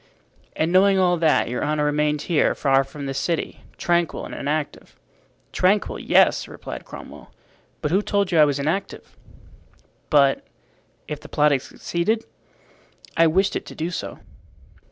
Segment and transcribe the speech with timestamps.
[0.55, 4.99] "And knowing all that, your honor remained here, far from the city, tranquil and inactive."
[5.51, 7.31] "Tranquil, yes," replied Cromwell.
[7.81, 9.15] "But who told you I was inactive?"
[10.09, 12.25] "But—if the plot had succeeded?"
[13.15, 14.17] "I wished it to do so."